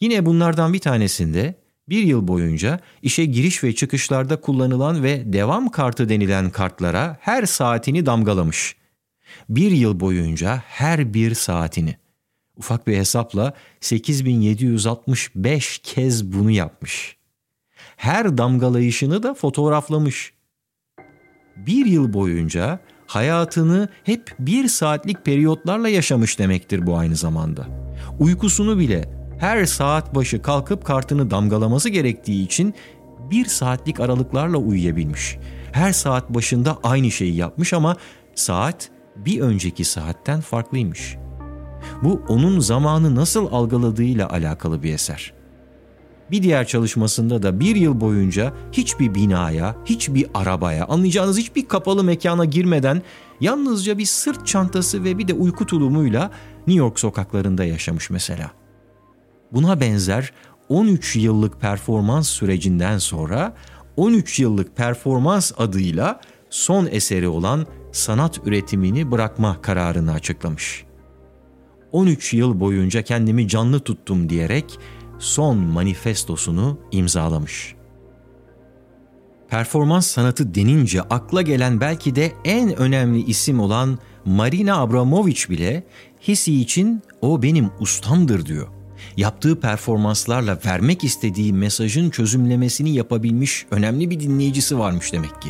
Yine 0.00 0.26
bunlardan 0.26 0.72
bir 0.72 0.78
tanesinde 0.78 1.54
bir 1.88 2.02
yıl 2.02 2.28
boyunca 2.28 2.80
işe 3.02 3.24
giriş 3.24 3.64
ve 3.64 3.74
çıkışlarda 3.74 4.40
kullanılan 4.40 5.02
ve 5.02 5.32
devam 5.32 5.68
kartı 5.68 6.08
denilen 6.08 6.50
kartlara 6.50 7.16
her 7.20 7.46
saatini 7.46 8.06
damgalamış. 8.06 8.76
Bir 9.48 9.70
yıl 9.70 10.00
boyunca 10.00 10.62
her 10.66 11.14
bir 11.14 11.34
saatini. 11.34 11.96
Ufak 12.56 12.86
bir 12.86 12.96
hesapla 12.96 13.54
8765 13.80 15.78
kez 15.78 16.32
bunu 16.32 16.50
yapmış. 16.50 17.16
Her 17.96 18.38
damgalayışını 18.38 19.22
da 19.22 19.34
fotoğraflamış. 19.34 20.32
Bir 21.56 21.86
yıl 21.86 22.12
boyunca 22.12 22.80
hayatını 23.06 23.88
hep 24.04 24.34
bir 24.38 24.68
saatlik 24.68 25.24
periyotlarla 25.24 25.88
yaşamış 25.88 26.38
demektir 26.38 26.86
bu 26.86 26.96
aynı 26.96 27.16
zamanda. 27.16 27.66
Uykusunu 28.18 28.78
bile 28.78 29.22
her 29.38 29.64
saat 29.64 30.14
başı 30.14 30.42
kalkıp 30.42 30.84
kartını 30.84 31.30
damgalaması 31.30 31.88
gerektiği 31.88 32.44
için 32.44 32.74
bir 33.30 33.44
saatlik 33.44 34.00
aralıklarla 34.00 34.56
uyuyabilmiş. 34.56 35.38
Her 35.72 35.92
saat 35.92 36.30
başında 36.30 36.78
aynı 36.82 37.10
şeyi 37.10 37.36
yapmış 37.36 37.72
ama 37.72 37.96
saat 38.34 38.90
bir 39.16 39.40
önceki 39.40 39.84
saatten 39.84 40.40
farklıymış. 40.40 41.16
Bu 42.02 42.22
onun 42.28 42.60
zamanı 42.60 43.14
nasıl 43.14 43.46
algıladığıyla 43.52 44.30
alakalı 44.30 44.82
bir 44.82 44.94
eser. 44.94 45.32
Bir 46.30 46.42
diğer 46.42 46.66
çalışmasında 46.66 47.42
da 47.42 47.60
bir 47.60 47.76
yıl 47.76 48.00
boyunca 48.00 48.52
hiçbir 48.72 49.14
binaya, 49.14 49.76
hiçbir 49.84 50.26
arabaya, 50.34 50.86
anlayacağınız 50.86 51.38
hiçbir 51.38 51.68
kapalı 51.68 52.04
mekana 52.04 52.44
girmeden 52.44 53.02
yalnızca 53.40 53.98
bir 53.98 54.04
sırt 54.04 54.46
çantası 54.46 55.04
ve 55.04 55.18
bir 55.18 55.28
de 55.28 55.34
uyku 55.34 55.66
tulumuyla 55.66 56.30
New 56.66 56.78
York 56.78 57.00
sokaklarında 57.00 57.64
yaşamış 57.64 58.10
mesela. 58.10 58.50
Buna 59.52 59.80
benzer 59.80 60.32
13 60.68 61.16
yıllık 61.16 61.60
performans 61.60 62.28
sürecinden 62.28 62.98
sonra 62.98 63.54
13 63.96 64.40
yıllık 64.40 64.76
performans 64.76 65.52
adıyla 65.58 66.20
son 66.50 66.86
eseri 66.86 67.28
olan 67.28 67.66
sanat 67.92 68.40
üretimini 68.46 69.10
bırakma 69.10 69.62
kararını 69.62 70.12
açıklamış. 70.12 70.84
13 71.92 72.34
yıl 72.34 72.60
boyunca 72.60 73.02
kendimi 73.02 73.48
canlı 73.48 73.80
tuttum 73.80 74.28
diyerek 74.28 74.78
son 75.18 75.58
manifestosunu 75.58 76.78
imzalamış. 76.92 77.74
Performans 79.48 80.06
sanatı 80.06 80.54
denince 80.54 81.02
akla 81.02 81.42
gelen 81.42 81.80
belki 81.80 82.14
de 82.14 82.32
en 82.44 82.76
önemli 82.76 83.24
isim 83.24 83.60
olan 83.60 83.98
Marina 84.24 84.76
Abramovic 84.76 85.48
bile 85.50 85.84
Hisi 86.28 86.60
için 86.60 87.02
o 87.20 87.42
benim 87.42 87.70
ustamdır 87.80 88.46
diyor 88.46 88.68
yaptığı 89.16 89.60
performanslarla 89.60 90.58
vermek 90.66 91.04
istediği 91.04 91.52
mesajın 91.52 92.10
çözümlemesini 92.10 92.90
yapabilmiş 92.90 93.66
önemli 93.70 94.10
bir 94.10 94.20
dinleyicisi 94.20 94.78
varmış 94.78 95.12
demek 95.12 95.42
ki. 95.42 95.48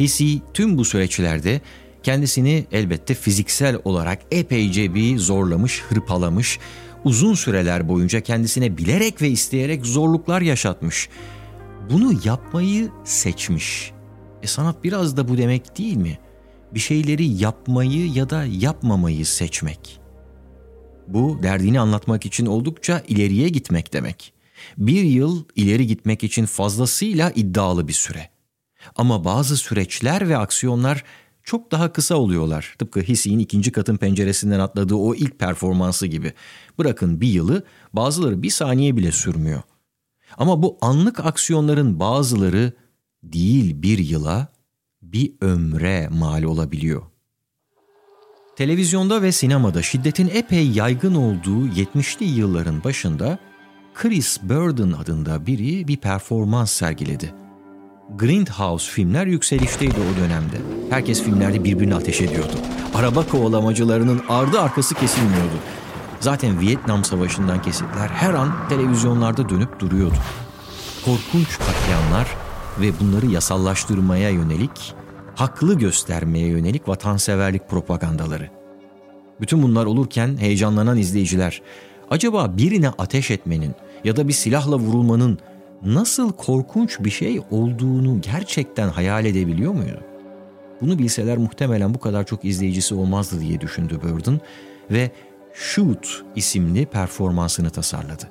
Hissi 0.00 0.42
tüm 0.54 0.78
bu 0.78 0.84
süreçlerde 0.84 1.60
kendisini 2.02 2.66
elbette 2.72 3.14
fiziksel 3.14 3.78
olarak 3.84 4.22
epeyce 4.30 4.94
bir 4.94 5.18
zorlamış, 5.18 5.82
hırpalamış, 5.88 6.58
uzun 7.04 7.34
süreler 7.34 7.88
boyunca 7.88 8.20
kendisine 8.20 8.78
bilerek 8.78 9.22
ve 9.22 9.28
isteyerek 9.28 9.86
zorluklar 9.86 10.40
yaşatmış. 10.40 11.08
bunu 11.90 12.20
yapmayı 12.24 12.90
seçmiş. 13.04 13.92
E 14.42 14.46
sanat 14.46 14.84
biraz 14.84 15.16
da 15.16 15.28
bu 15.28 15.38
demek 15.38 15.78
değil 15.78 15.96
mi? 15.96 16.18
Bir 16.74 16.80
şeyleri 16.80 17.26
yapmayı 17.26 18.12
ya 18.12 18.30
da 18.30 18.44
yapmamayı 18.44 19.26
seçmek. 19.26 20.00
Bu 21.08 21.38
derdini 21.42 21.80
anlatmak 21.80 22.26
için 22.26 22.46
oldukça 22.46 23.02
ileriye 23.08 23.48
gitmek 23.48 23.92
demek. 23.92 24.32
Bir 24.78 25.02
yıl 25.02 25.44
ileri 25.56 25.86
gitmek 25.86 26.24
için 26.24 26.46
fazlasıyla 26.46 27.32
iddialı 27.34 27.88
bir 27.88 27.92
süre. 27.92 28.35
Ama 28.96 29.24
bazı 29.24 29.56
süreçler 29.56 30.28
ve 30.28 30.36
aksiyonlar 30.36 31.04
çok 31.44 31.72
daha 31.72 31.92
kısa 31.92 32.14
oluyorlar. 32.14 32.74
Tıpkı 32.78 33.00
Hisi'nin 33.00 33.38
ikinci 33.38 33.72
katın 33.72 33.96
penceresinden 33.96 34.60
atladığı 34.60 34.94
o 34.94 35.14
ilk 35.14 35.38
performansı 35.38 36.06
gibi. 36.06 36.32
Bırakın 36.78 37.20
bir 37.20 37.28
yılı 37.28 37.64
bazıları 37.92 38.42
bir 38.42 38.50
saniye 38.50 38.96
bile 38.96 39.12
sürmüyor. 39.12 39.62
Ama 40.38 40.62
bu 40.62 40.78
anlık 40.80 41.26
aksiyonların 41.26 42.00
bazıları 42.00 42.72
değil 43.22 43.82
bir 43.82 43.98
yıla 43.98 44.48
bir 45.02 45.32
ömre 45.40 46.08
mal 46.08 46.42
olabiliyor. 46.42 47.02
Televizyonda 48.56 49.22
ve 49.22 49.32
sinemada 49.32 49.82
şiddetin 49.82 50.30
epey 50.34 50.70
yaygın 50.70 51.14
olduğu 51.14 51.66
70'li 51.66 52.24
yılların 52.24 52.84
başında 52.84 53.38
Chris 53.94 54.42
Burden 54.42 54.92
adında 54.92 55.46
biri 55.46 55.88
bir 55.88 55.96
performans 55.96 56.72
sergiledi. 56.72 57.45
Grindhouse 58.14 58.92
filmler 58.92 59.26
yükselişteydi 59.26 59.96
o 60.00 60.20
dönemde. 60.20 60.56
Herkes 60.90 61.22
filmlerde 61.22 61.64
birbirini 61.64 61.94
ateş 61.94 62.20
ediyordu. 62.20 62.56
Araba 62.94 63.26
kovalamacılarının 63.26 64.22
ardı 64.28 64.60
arkası 64.60 64.94
kesilmiyordu. 64.94 65.56
Zaten 66.20 66.60
Vietnam 66.60 67.04
Savaşı'ndan 67.04 67.62
kesitler 67.62 68.08
her 68.08 68.34
an 68.34 68.68
televizyonlarda 68.68 69.48
dönüp 69.48 69.80
duruyordu. 69.80 70.14
Korkunç 71.04 71.58
katliamlar 71.58 72.28
ve 72.80 73.00
bunları 73.00 73.26
yasallaştırmaya 73.26 74.30
yönelik, 74.30 74.94
haklı 75.34 75.78
göstermeye 75.78 76.48
yönelik 76.48 76.88
vatanseverlik 76.88 77.68
propagandaları. 77.68 78.50
Bütün 79.40 79.62
bunlar 79.62 79.86
olurken 79.86 80.36
heyecanlanan 80.36 80.98
izleyiciler, 80.98 81.62
acaba 82.10 82.56
birine 82.56 82.88
ateş 82.88 83.30
etmenin 83.30 83.74
ya 84.04 84.16
da 84.16 84.28
bir 84.28 84.32
silahla 84.32 84.76
vurulmanın 84.78 85.38
nasıl 85.82 86.32
korkunç 86.32 87.00
bir 87.00 87.10
şey 87.10 87.40
olduğunu 87.50 88.20
gerçekten 88.20 88.88
hayal 88.88 89.24
edebiliyor 89.24 89.72
muydu? 89.72 90.00
Bunu 90.80 90.98
bilseler 90.98 91.38
muhtemelen 91.38 91.94
bu 91.94 92.00
kadar 92.00 92.26
çok 92.26 92.44
izleyicisi 92.44 92.94
olmazdı 92.94 93.40
diye 93.40 93.60
düşündü 93.60 94.00
Burden 94.02 94.40
ve 94.90 95.10
Shoot 95.54 96.24
isimli 96.36 96.86
performansını 96.86 97.70
tasarladı. 97.70 98.30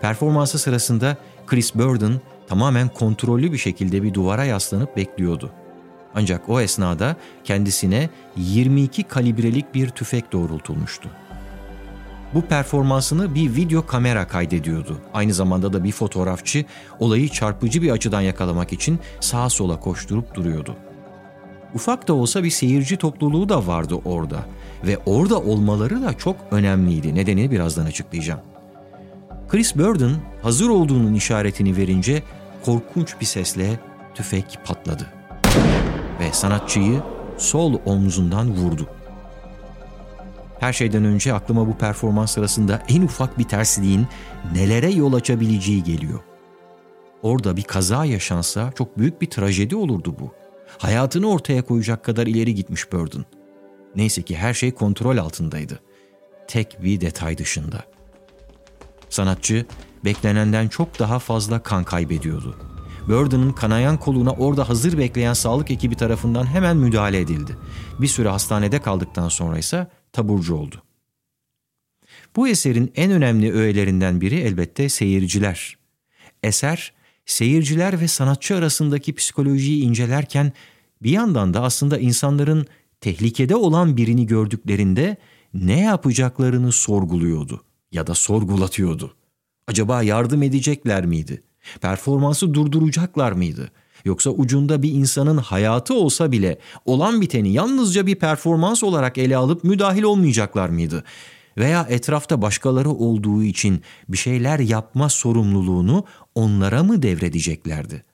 Performansı 0.00 0.58
sırasında 0.58 1.16
Chris 1.46 1.74
Burden 1.74 2.12
tamamen 2.46 2.88
kontrollü 2.88 3.52
bir 3.52 3.58
şekilde 3.58 4.02
bir 4.02 4.14
duvara 4.14 4.44
yaslanıp 4.44 4.96
bekliyordu. 4.96 5.50
Ancak 6.14 6.48
o 6.48 6.60
esnada 6.60 7.16
kendisine 7.44 8.10
22 8.36 9.02
kalibrelik 9.02 9.74
bir 9.74 9.88
tüfek 9.88 10.32
doğrultulmuştu. 10.32 11.10
Bu 12.34 12.42
performansını 12.42 13.34
bir 13.34 13.56
video 13.56 13.86
kamera 13.86 14.28
kaydediyordu. 14.28 14.98
Aynı 15.14 15.34
zamanda 15.34 15.72
da 15.72 15.84
bir 15.84 15.92
fotoğrafçı 15.92 16.64
olayı 16.98 17.28
çarpıcı 17.28 17.82
bir 17.82 17.90
açıdan 17.90 18.20
yakalamak 18.20 18.72
için 18.72 18.98
sağa 19.20 19.50
sola 19.50 19.80
koşturup 19.80 20.34
duruyordu. 20.34 20.76
Ufak 21.74 22.08
da 22.08 22.14
olsa 22.14 22.44
bir 22.44 22.50
seyirci 22.50 22.96
topluluğu 22.96 23.48
da 23.48 23.66
vardı 23.66 23.94
orada 24.04 24.38
ve 24.86 24.98
orada 25.06 25.40
olmaları 25.40 26.02
da 26.02 26.18
çok 26.18 26.36
önemliydi. 26.50 27.14
Nedenini 27.14 27.50
birazdan 27.50 27.86
açıklayacağım. 27.86 28.40
Chris 29.48 29.76
Burden 29.76 30.12
hazır 30.42 30.68
olduğunun 30.68 31.14
işaretini 31.14 31.76
verince 31.76 32.22
korkunç 32.64 33.14
bir 33.20 33.26
sesle 33.26 33.80
tüfek 34.14 34.58
patladı 34.64 35.06
ve 36.20 36.32
sanatçıyı 36.32 37.02
sol 37.38 37.74
omzundan 37.86 38.50
vurdu. 38.50 38.97
Her 40.60 40.72
şeyden 40.72 41.04
önce 41.04 41.34
aklıma 41.34 41.66
bu 41.66 41.78
performans 41.78 42.30
sırasında 42.30 42.82
en 42.88 43.02
ufak 43.02 43.38
bir 43.38 43.44
tersliğin 43.44 44.06
nelere 44.54 44.90
yol 44.90 45.12
açabileceği 45.12 45.84
geliyor. 45.84 46.20
Orada 47.22 47.56
bir 47.56 47.62
kaza 47.62 48.04
yaşansa 48.04 48.72
çok 48.78 48.98
büyük 48.98 49.20
bir 49.20 49.30
trajedi 49.30 49.76
olurdu 49.76 50.14
bu. 50.20 50.32
Hayatını 50.78 51.30
ortaya 51.30 51.62
koyacak 51.62 52.04
kadar 52.04 52.26
ileri 52.26 52.54
gitmiş 52.54 52.92
Burden. 52.92 53.24
Neyse 53.96 54.22
ki 54.22 54.36
her 54.36 54.54
şey 54.54 54.72
kontrol 54.72 55.16
altındaydı. 55.16 55.80
Tek 56.48 56.82
bir 56.82 57.00
detay 57.00 57.38
dışında. 57.38 57.84
Sanatçı 59.08 59.66
beklenenden 60.04 60.68
çok 60.68 60.98
daha 60.98 61.18
fazla 61.18 61.62
kan 61.62 61.84
kaybediyordu. 61.84 62.56
Burden'ın 63.08 63.52
kanayan 63.52 63.96
koluna 63.96 64.30
orada 64.32 64.68
hazır 64.68 64.98
bekleyen 64.98 65.32
sağlık 65.32 65.70
ekibi 65.70 65.94
tarafından 65.94 66.46
hemen 66.46 66.76
müdahale 66.76 67.20
edildi. 67.20 67.56
Bir 68.00 68.06
süre 68.06 68.28
hastanede 68.28 68.80
kaldıktan 68.80 69.28
sonra 69.28 69.58
ise 69.58 69.86
taburcu 70.12 70.54
oldu. 70.54 70.82
Bu 72.36 72.48
eserin 72.48 72.92
en 72.96 73.10
önemli 73.10 73.52
öğelerinden 73.52 74.20
biri 74.20 74.34
elbette 74.34 74.88
seyirciler. 74.88 75.78
Eser, 76.42 76.92
seyirciler 77.26 78.00
ve 78.00 78.08
sanatçı 78.08 78.56
arasındaki 78.56 79.14
psikolojiyi 79.14 79.82
incelerken 79.82 80.52
bir 81.02 81.10
yandan 81.10 81.54
da 81.54 81.62
aslında 81.62 81.98
insanların 81.98 82.66
tehlikede 83.00 83.56
olan 83.56 83.96
birini 83.96 84.26
gördüklerinde 84.26 85.16
ne 85.54 85.80
yapacaklarını 85.80 86.72
sorguluyordu 86.72 87.64
ya 87.92 88.06
da 88.06 88.14
sorgulatıyordu. 88.14 89.14
Acaba 89.66 90.02
yardım 90.02 90.42
edecekler 90.42 91.06
miydi? 91.06 91.42
Performansı 91.80 92.54
durduracaklar 92.54 93.32
mıydı? 93.32 93.70
Yoksa 94.04 94.30
ucunda 94.30 94.82
bir 94.82 94.92
insanın 94.92 95.36
hayatı 95.36 95.94
olsa 95.94 96.32
bile 96.32 96.58
olan 96.84 97.20
biteni 97.20 97.52
yalnızca 97.52 98.06
bir 98.06 98.14
performans 98.14 98.82
olarak 98.82 99.18
ele 99.18 99.36
alıp 99.36 99.64
müdahil 99.64 100.02
olmayacaklar 100.02 100.68
mıydı? 100.68 101.04
Veya 101.58 101.86
etrafta 101.90 102.42
başkaları 102.42 102.90
olduğu 102.90 103.42
için 103.42 103.82
bir 104.08 104.16
şeyler 104.16 104.58
yapma 104.58 105.08
sorumluluğunu 105.08 106.04
onlara 106.34 106.82
mı 106.82 107.02
devredeceklerdi? 107.02 108.04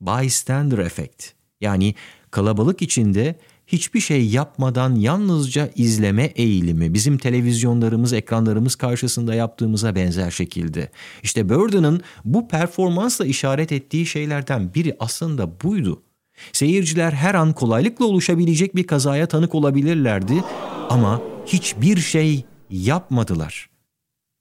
Bystander 0.00 0.78
effect 0.78 1.32
yani 1.60 1.94
kalabalık 2.30 2.82
içinde 2.82 3.38
hiçbir 3.66 4.00
şey 4.00 4.26
yapmadan 4.26 4.94
yalnızca 4.94 5.70
izleme 5.74 6.24
eğilimi 6.24 6.94
bizim 6.94 7.18
televizyonlarımız, 7.18 8.12
ekranlarımız 8.12 8.74
karşısında 8.74 9.34
yaptığımıza 9.34 9.94
benzer 9.94 10.30
şekilde. 10.30 10.90
İşte 11.22 11.48
Burden'ın 11.48 12.00
bu 12.24 12.48
performansla 12.48 13.26
işaret 13.26 13.72
ettiği 13.72 14.06
şeylerden 14.06 14.74
biri 14.74 14.96
aslında 14.98 15.60
buydu. 15.60 16.02
Seyirciler 16.52 17.12
her 17.12 17.34
an 17.34 17.52
kolaylıkla 17.52 18.04
oluşabilecek 18.04 18.76
bir 18.76 18.86
kazaya 18.86 19.26
tanık 19.26 19.54
olabilirlerdi 19.54 20.44
ama 20.90 21.22
hiçbir 21.46 21.96
şey 21.96 22.44
yapmadılar. 22.70 23.70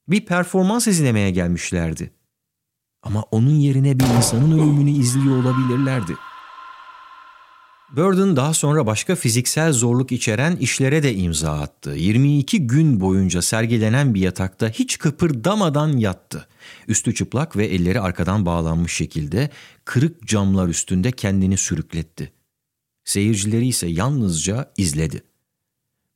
Bir 0.08 0.26
performans 0.26 0.88
izlemeye 0.88 1.32
gelmişlerdi. 1.32 2.12
Ama 3.04 3.22
onun 3.32 3.56
yerine 3.56 4.00
bir 4.00 4.06
insanın 4.18 4.52
ölümünü 4.52 4.92
izliyor 4.92 5.44
olabilirlerdi. 5.44 6.14
Burden 7.92 8.36
daha 8.36 8.54
sonra 8.54 8.86
başka 8.86 9.16
fiziksel 9.16 9.74
zorluk 9.74 10.12
içeren 10.12 10.56
işlere 10.56 11.04
de 11.04 11.16
imza 11.16 11.52
attı. 11.52 11.90
22 11.90 12.68
gün 12.68 13.02
boyunca 13.02 13.42
sergilenen 13.42 14.14
bir 14.14 14.22
yatakta 14.22 14.70
hiç 14.70 14.98
kıpırdamadan 14.98 15.98
yattı. 15.98 16.48
Üstü 16.88 17.14
çıplak 17.14 17.58
ve 17.58 17.66
elleri 17.66 18.00
arkadan 18.00 18.46
bağlanmış 18.46 18.94
şekilde 18.94 19.50
kırık 19.86 20.28
camlar 20.28 20.68
üstünde 20.68 21.12
kendini 21.12 21.58
sürükletti. 21.58 22.32
Seyircileri 23.04 23.68
ise 23.68 23.88
yalnızca 23.88 24.72
izledi. 24.78 25.24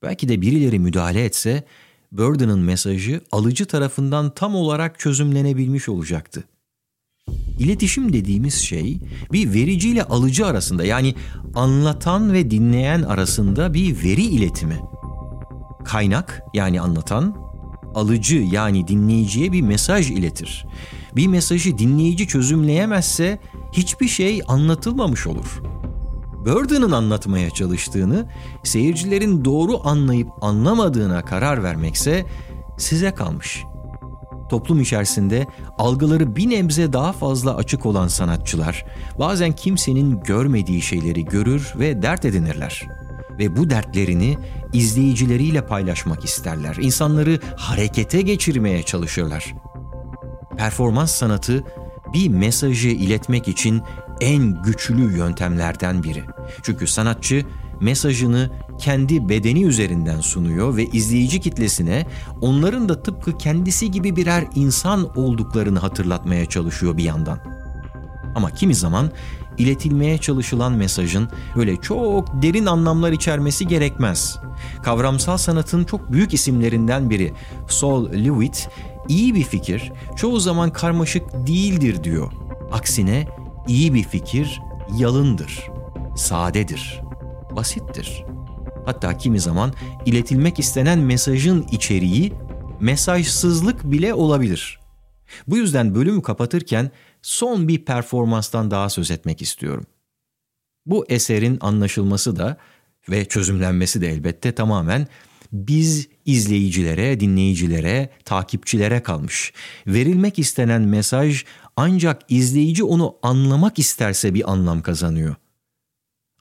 Belki 0.02 0.30
de 0.30 0.42
birileri 0.42 0.80
müdahale 0.80 1.26
etse 1.26 1.64
Burden'ın 2.12 2.60
mesajı 2.60 3.22
alıcı 3.32 3.66
tarafından 3.66 4.34
tam 4.34 4.56
olarak 4.56 5.00
çözümlenebilmiş 5.00 5.90
olacaktı. 5.90 6.44
İletişim 7.60 8.14
dediğimiz 8.14 8.54
şey 8.54 9.00
bir 9.32 9.54
verici 9.54 9.90
ile 9.90 10.04
alıcı 10.04 10.46
arasında 10.46 10.86
yani 10.86 11.16
anlatan 11.56 12.34
ve 12.34 12.52
dinleyen 12.52 13.02
arasında 13.02 13.74
bir 13.74 14.04
veri 14.04 14.24
iletimi. 14.24 14.80
Kaynak 15.86 16.44
yani 16.54 16.82
anlatan, 16.82 17.36
alıcı 17.96 18.38
yani 18.38 18.88
dinleyiciye 18.88 19.52
bir 19.52 19.62
mesaj 19.62 20.12
iletir. 20.12 20.66
Bir 21.16 21.28
mesajı 21.28 21.78
dinleyici 21.78 22.28
çözümleyemezse 22.28 23.40
hiçbir 23.74 24.08
şey 24.08 24.42
anlatılmamış 24.48 25.28
olur. 25.28 25.62
Burden'ın 26.46 26.92
anlatmaya 26.92 27.50
çalıştığını 27.50 28.30
seyircilerin 28.64 29.46
doğru 29.46 29.88
anlayıp 29.88 30.28
anlamadığına 30.42 31.22
karar 31.22 31.64
vermekse 31.64 32.26
size 32.78 33.12
kalmış.'' 33.12 33.69
Toplum 34.50 34.82
içerisinde 34.82 35.48
algıları 35.78 36.36
bir 36.36 36.50
nebze 36.50 36.94
daha 36.94 37.12
fazla 37.12 37.56
açık 37.56 37.86
olan 37.86 38.08
sanatçılar 38.08 38.86
bazen 39.20 39.52
kimsenin 39.52 40.24
görmediği 40.24 40.82
şeyleri 40.82 41.26
görür 41.26 41.74
ve 41.76 42.02
dert 42.02 42.26
edinirler. 42.26 42.88
Ve 43.40 43.56
bu 43.56 43.70
dertlerini 43.70 44.38
izleyicileriyle 44.74 45.66
paylaşmak 45.66 46.26
isterler. 46.26 46.78
İnsanları 46.82 47.40
harekete 47.56 48.22
geçirmeye 48.22 48.84
çalışırlar. 48.84 49.54
Performans 50.58 51.12
sanatı 51.12 51.64
bir 52.14 52.30
mesajı 52.30 52.90
iletmek 52.90 53.48
için 53.48 53.82
en 54.22 54.64
güçlü 54.64 55.18
yöntemlerden 55.18 56.04
biri. 56.04 56.24
Çünkü 56.64 56.88
sanatçı 56.88 57.46
mesajını 57.82 58.50
kendi 58.80 59.30
bedeni 59.30 59.64
üzerinden 59.64 60.22
sunuyor 60.22 60.78
ve 60.78 60.86
izleyici 60.86 61.40
kitlesine 61.40 62.06
onların 62.42 62.90
da 62.90 63.04
tıpkı 63.04 63.38
kendisi 63.38 63.92
gibi 63.92 64.16
birer 64.16 64.46
insan 64.56 65.18
olduklarını 65.18 65.80
hatırlatmaya 65.80 66.46
çalışıyor 66.46 66.98
bir 66.98 67.04
yandan. 67.04 67.40
Ama 68.36 68.52
kimi 68.52 68.76
zaman 68.76 69.12
iletilmeye 69.58 70.18
çalışılan 70.18 70.74
mesajın 70.74 71.30
böyle 71.56 71.76
çok 71.76 72.42
derin 72.42 72.66
anlamlar 72.66 73.12
içermesi 73.12 73.68
gerekmez. 73.68 74.38
Kavramsal 74.84 75.38
sanatın 75.38 75.84
çok 75.84 76.12
büyük 76.12 76.34
isimlerinden 76.34 77.10
biri 77.10 77.34
Saul 77.68 78.12
Lewitt, 78.12 78.70
iyi 79.08 79.36
bir 79.36 79.44
fikir 79.44 79.92
çoğu 80.16 80.40
zaman 80.40 80.70
karmaşık 80.70 81.48
değildir 81.48 82.04
diyor. 82.04 82.32
Aksine 82.72 83.28
iyi 83.68 83.94
bir 83.94 84.04
fikir 84.04 84.62
yalındır, 84.98 85.70
sadedir, 86.16 87.02
basittir. 87.56 88.24
Hatta 88.86 89.18
kimi 89.18 89.40
zaman 89.40 89.74
iletilmek 90.06 90.60
istenen 90.60 91.00
mesajın 91.00 91.68
içeriği 91.72 92.34
mesajsızlık 92.80 93.92
bile 93.92 94.14
olabilir. 94.14 94.80
Bu 95.48 95.58
yüzden 95.58 95.96
bölümü 95.96 96.22
kapatırken 96.22 96.92
son 97.22 97.68
bir 97.68 97.86
performanstan 97.86 98.72
daha 98.72 98.90
söz 98.90 99.12
etmek 99.12 99.42
istiyorum. 99.42 99.86
Bu 100.86 101.06
eserin 101.10 101.58
anlaşılması 101.62 102.36
da 102.36 102.58
ve 103.10 103.26
çözümlenmesi 103.26 104.02
de 104.02 104.08
elbette 104.08 104.52
tamamen 104.52 105.08
biz 105.52 106.08
izleyicilere, 106.26 107.20
dinleyicilere, 107.20 108.10
takipçilere 108.26 109.04
kalmış. 109.04 109.54
Verilmek 109.88 110.40
istenen 110.40 110.82
mesaj 110.82 111.44
ancak 111.76 112.22
izleyici 112.30 112.84
onu 112.84 113.16
anlamak 113.24 113.80
isterse 113.80 114.34
bir 114.34 114.52
anlam 114.52 114.82
kazanıyor. 114.82 115.36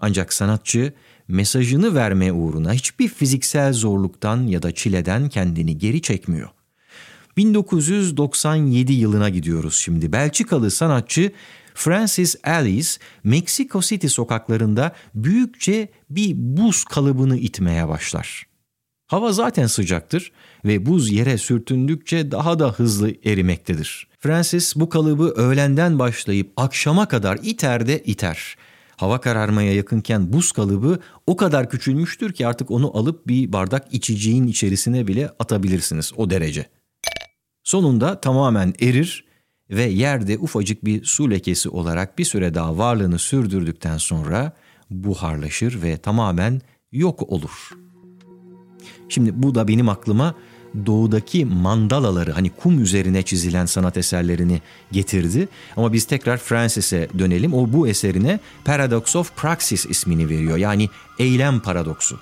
Ancak 0.00 0.32
sanatçı 0.32 0.92
mesajını 1.28 1.94
verme 1.94 2.32
uğruna 2.32 2.72
hiçbir 2.72 3.08
fiziksel 3.08 3.72
zorluktan 3.72 4.46
ya 4.46 4.62
da 4.62 4.74
çileden 4.74 5.28
kendini 5.28 5.78
geri 5.78 6.02
çekmiyor. 6.02 6.48
1997 7.36 8.92
yılına 8.92 9.28
gidiyoruz 9.28 9.74
şimdi. 9.74 10.12
Belçikalı 10.12 10.70
sanatçı 10.70 11.32
Francis 11.74 12.36
Alice, 12.44 12.88
Mexico 13.24 13.80
City 13.80 14.06
sokaklarında 14.06 14.92
büyükçe 15.14 15.88
bir 16.10 16.32
buz 16.36 16.84
kalıbını 16.84 17.36
itmeye 17.36 17.88
başlar. 17.88 18.46
Hava 19.06 19.32
zaten 19.32 19.66
sıcaktır 19.66 20.32
ve 20.64 20.86
buz 20.86 21.12
yere 21.12 21.38
sürtündükçe 21.38 22.30
daha 22.30 22.58
da 22.58 22.72
hızlı 22.72 23.12
erimektedir. 23.24 24.08
Francis 24.20 24.76
bu 24.76 24.88
kalıbı 24.88 25.28
öğlenden 25.28 25.98
başlayıp 25.98 26.52
akşama 26.56 27.08
kadar 27.08 27.38
iter 27.42 27.86
de 27.86 28.02
iter. 28.02 28.56
Hava 28.98 29.20
kararmaya 29.20 29.74
yakınken 29.74 30.32
buz 30.32 30.52
kalıbı 30.52 30.98
o 31.26 31.36
kadar 31.36 31.70
küçülmüştür 31.70 32.32
ki 32.32 32.46
artık 32.46 32.70
onu 32.70 32.96
alıp 32.96 33.28
bir 33.28 33.52
bardak 33.52 33.94
içeceğin 33.94 34.46
içerisine 34.46 35.06
bile 35.06 35.30
atabilirsiniz 35.38 36.12
o 36.16 36.30
derece. 36.30 36.66
Sonunda 37.64 38.20
tamamen 38.20 38.74
erir 38.80 39.24
ve 39.70 39.82
yerde 39.82 40.38
ufacık 40.38 40.84
bir 40.84 41.04
su 41.04 41.30
lekesi 41.30 41.68
olarak 41.68 42.18
bir 42.18 42.24
süre 42.24 42.54
daha 42.54 42.78
varlığını 42.78 43.18
sürdürdükten 43.18 43.98
sonra 43.98 44.52
buharlaşır 44.90 45.82
ve 45.82 45.96
tamamen 45.96 46.60
yok 46.92 47.32
olur. 47.32 47.70
Şimdi 49.08 49.42
bu 49.42 49.54
da 49.54 49.68
benim 49.68 49.88
aklıma 49.88 50.34
doğudaki 50.86 51.44
mandalaları 51.44 52.32
hani 52.32 52.50
kum 52.50 52.82
üzerine 52.82 53.22
çizilen 53.22 53.66
sanat 53.66 53.96
eserlerini 53.96 54.62
getirdi. 54.92 55.48
Ama 55.76 55.92
biz 55.92 56.04
tekrar 56.04 56.36
Francis'e 56.36 57.08
dönelim. 57.18 57.54
O 57.54 57.72
bu 57.72 57.88
eserine 57.88 58.40
Paradox 58.64 59.16
of 59.16 59.36
Praxis 59.36 59.86
ismini 59.86 60.28
veriyor. 60.28 60.56
Yani 60.56 60.88
eylem 61.18 61.60
paradoksu. 61.60 62.18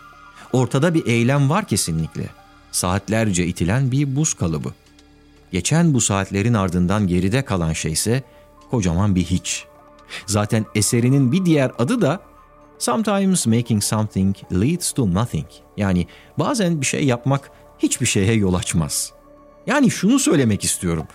Ortada 0.52 0.94
bir 0.94 1.06
eylem 1.06 1.50
var 1.50 1.68
kesinlikle. 1.68 2.28
Saatlerce 2.72 3.46
itilen 3.46 3.92
bir 3.92 4.16
buz 4.16 4.34
kalıbı. 4.34 4.74
Geçen 5.52 5.94
bu 5.94 6.00
saatlerin 6.00 6.54
ardından 6.54 7.06
geride 7.06 7.44
kalan 7.44 7.72
şey 7.72 7.92
ise 7.92 8.22
kocaman 8.70 9.14
bir 9.14 9.24
hiç. 9.24 9.64
Zaten 10.26 10.66
eserinin 10.74 11.32
bir 11.32 11.44
diğer 11.44 11.72
adı 11.78 12.00
da 12.00 12.20
Sometimes 12.78 13.46
making 13.46 13.82
something 13.82 14.36
leads 14.52 14.92
to 14.92 15.06
nothing. 15.06 15.46
Yani 15.76 16.06
bazen 16.38 16.80
bir 16.80 16.86
şey 16.86 17.04
yapmak 17.04 17.50
hiçbir 17.78 18.06
şeye 18.06 18.34
yol 18.34 18.54
açmaz. 18.54 19.12
Yani 19.66 19.90
şunu 19.90 20.18
söylemek 20.18 20.64
istiyorum. 20.64 21.06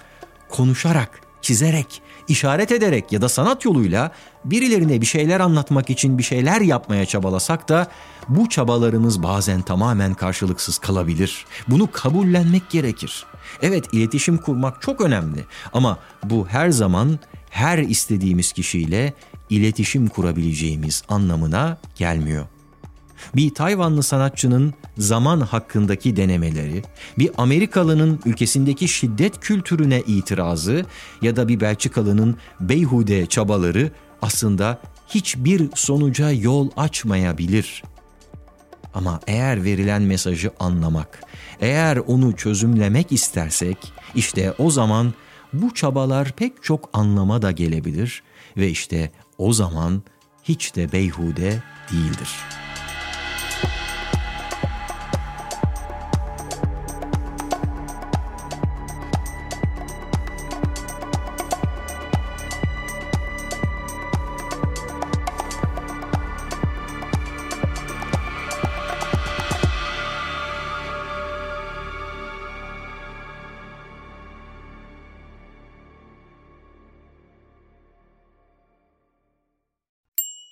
Konuşarak, 0.50 1.21
çizerek, 1.41 2.02
işaret 2.28 2.71
ederek 2.71 3.12
ya 3.12 3.21
da 3.21 3.30
sanat 3.30 3.65
yoluyla 3.65 4.12
birilerine 4.45 5.02
bir 5.02 5.06
şeyler 5.06 5.39
anlatmak 5.39 5.89
için 5.89 6.17
bir 6.17 6.24
şeyler 6.24 6.62
yapmaya 6.62 7.06
çabalasak 7.06 7.69
da 7.69 7.88
bu 8.30 8.50
çabalarımız 8.50 9.24
bazen 9.24 9.62
tamamen 9.62 10.13
karşılıksız 10.13 10.78
kalabilir. 10.78 11.45
Bunu 11.67 11.91
kabullenmek 11.91 12.69
gerekir. 12.69 13.26
Evet 13.62 13.86
iletişim 13.93 14.38
kurmak 14.38 14.82
çok 14.82 15.02
önemli 15.02 15.45
ama 15.74 16.00
bu 16.24 16.47
her 16.47 16.69
zaman 16.69 17.19
her 17.50 17.78
istediğimiz 17.78 18.52
kişiyle 18.52 19.13
iletişim 19.50 20.08
kurabileceğimiz 20.08 21.04
anlamına 21.10 21.78
gelmiyor. 21.95 22.45
Bir 23.36 23.54
Tayvanlı 23.54 24.04
sanatçının 24.04 24.74
zaman 24.98 25.42
hakkındaki 25.42 26.16
denemeleri, 26.16 26.84
bir 27.20 27.32
Amerikalının 27.38 28.20
ülkesindeki 28.26 28.88
şiddet 28.88 29.40
kültürüne 29.40 30.02
itirazı 30.02 30.86
ya 31.22 31.36
da 31.36 31.48
bir 31.48 31.60
Belçikalı'nın 31.60 32.38
beyhude 32.60 33.26
çabaları 33.26 33.92
aslında 34.22 34.80
hiçbir 35.08 35.70
sonuca 35.76 36.32
yol 36.32 36.70
açmayabilir. 36.78 37.84
Ama 38.94 39.20
eğer 39.28 39.64
verilen 39.64 40.02
mesajı 40.02 40.52
anlamak, 40.60 41.24
eğer 41.62 41.98
onu 41.98 42.36
çözümlemek 42.36 43.12
istersek, 43.12 43.78
işte 44.16 44.54
o 44.58 44.72
zaman 44.72 45.14
bu 45.54 45.74
çabalar 45.74 46.32
pek 46.32 46.64
çok 46.64 46.90
anlama 46.94 47.42
da 47.42 47.52
gelebilir 47.52 48.24
ve 48.58 48.70
işte 48.70 49.12
o 49.38 49.54
zaman 49.54 50.04
hiç 50.44 50.76
de 50.76 50.92
beyhude 50.92 51.64
değildir.'' 51.92 52.71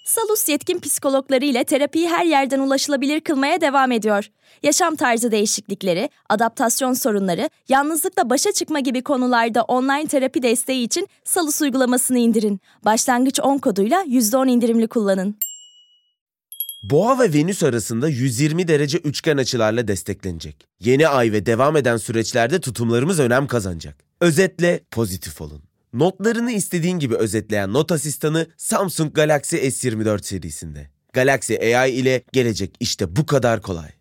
Salus 0.10 0.50
yetkin 0.50 0.80
psikologları 0.80 1.45
ile 1.45 1.63
terapiyi 1.63 2.10
her 2.10 2.26
yerden 2.26 2.60
ulaşılabilir 2.60 3.22
kılmaya 3.22 3.62
devam 3.62 3.91
ediyor. 3.91 4.30
Yaşam 4.63 4.95
tarzı 4.95 5.32
değişiklikleri, 5.32 6.10
adaptasyon 6.30 6.93
sorunları, 6.93 7.50
yalnızlıkla 7.69 8.30
başa 8.30 8.52
çıkma 8.52 8.80
gibi 8.80 9.02
konularda 9.04 9.63
online 9.63 10.08
terapi 10.08 10.43
desteği 10.43 10.86
için 10.86 11.08
Salus 11.24 11.62
uygulamasını 11.62 12.17
indirin. 12.17 12.60
Başlangıç 12.86 13.39
10 13.39 13.58
koduyla 13.58 14.04
%10 14.04 14.50
indirimli 14.50 14.88
kullanın. 14.88 15.36
Boğa 16.84 17.19
ve 17.19 17.34
Venüs 17.34 17.63
arasında 17.63 18.10
120 18.10 18.67
derece 18.67 18.98
üçgen 18.98 19.38
açılarla 19.38 19.88
desteklenecek. 19.88 20.67
Yeni 20.80 21.08
ay 21.08 21.32
ve 21.32 21.45
devam 21.45 21.78
eden 21.78 21.98
süreçlerde 21.98 22.60
tutumlarımız 22.60 23.19
önem 23.19 23.48
kazanacak. 23.48 23.98
Özetle 24.22 24.80
pozitif 24.91 25.41
olun. 25.41 25.69
Notlarını 25.93 26.52
istediğin 26.52 26.99
gibi 26.99 27.15
özetleyen 27.15 27.73
not 27.73 27.91
asistanı 27.91 28.47
Samsung 28.58 29.13
Galaxy 29.13 29.56
S24 29.56 30.23
serisinde. 30.23 30.89
Galaxy 31.13 31.75
AI 31.75 31.91
ile 31.91 32.21
gelecek 32.32 32.75
işte 32.80 33.15
bu 33.15 33.25
kadar 33.25 33.62
kolay. 33.62 33.99